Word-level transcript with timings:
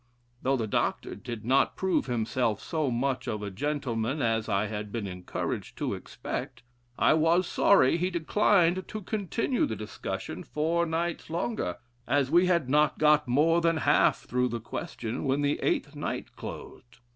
"Though 0.41 0.57
the 0.57 0.65
Doctor 0.65 1.13
did 1.13 1.45
not 1.45 1.75
prove 1.75 2.07
himself 2.07 2.59
so 2.59 2.89
much 2.89 3.27
of 3.27 3.43
a 3.43 3.51
gentleman 3.51 4.19
as 4.19 4.49
I 4.49 4.65
had 4.65 4.91
been 4.91 5.05
encouraged 5.05 5.77
to 5.77 5.93
expect, 5.93 6.63
I 6.97 7.13
was 7.13 7.45
sorry 7.45 7.97
he 7.97 8.09
declined 8.09 8.87
to 8.87 9.01
continue 9.03 9.67
the 9.67 9.75
discussion 9.75 10.41
four 10.43 10.87
nights 10.87 11.29
longer, 11.29 11.77
as 12.07 12.31
we 12.31 12.47
had 12.47 12.67
not 12.67 12.97
got 12.97 13.27
more 13.27 13.61
than 13.61 13.77
half 13.77 14.23
through 14.23 14.47
the 14.47 14.59
question 14.59 15.23
when 15.25 15.41
the 15.43 15.59
eighth 15.61 15.95
night 15.95 16.35
closed. 16.35 16.97